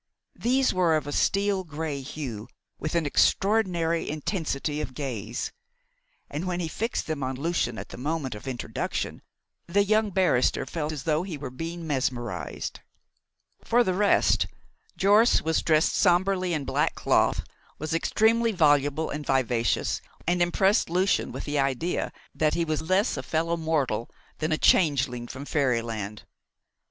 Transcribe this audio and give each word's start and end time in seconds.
These 0.35 0.73
were 0.73 0.95
of 0.97 1.05
a 1.05 1.11
steel 1.11 1.63
grey 1.63 2.01
hue, 2.01 2.47
with 2.79 2.95
an 2.95 3.05
extraordinary 3.05 4.09
intensity 4.09 4.81
of 4.81 4.95
gaze; 4.95 5.51
and 6.27 6.47
when 6.47 6.59
he 6.59 6.67
fixed 6.67 7.05
them 7.05 7.21
on 7.21 7.35
Lucian 7.35 7.77
at 7.77 7.89
the 7.89 7.97
moment 7.99 8.33
of 8.33 8.47
introduction 8.47 9.21
the 9.67 9.83
young 9.83 10.09
barrister 10.09 10.65
felt 10.65 10.91
as 10.91 11.03
though 11.03 11.21
he 11.21 11.37
were 11.37 11.51
being 11.51 11.85
mesmerised. 11.85 12.79
For 13.63 13.83
the 13.83 13.93
rest, 13.93 14.47
Jorce 14.97 15.39
was 15.43 15.61
dressed 15.61 15.93
sombrely 15.95 16.51
in 16.55 16.65
black 16.65 16.95
cloth, 16.95 17.43
was 17.77 17.93
extremely 17.93 18.51
voluble 18.51 19.11
and 19.11 19.23
vivacious, 19.23 20.01
and 20.25 20.41
impressed 20.41 20.89
Lucian 20.89 21.31
with 21.31 21.43
the 21.43 21.59
idea 21.59 22.11
that 22.33 22.55
he 22.55 22.65
was 22.65 22.81
less 22.81 23.17
a 23.17 23.21
fellow 23.21 23.55
mortal 23.55 24.09
than 24.39 24.51
a 24.51 24.57
changeling 24.57 25.27
from 25.27 25.45
fairyland. 25.45 26.23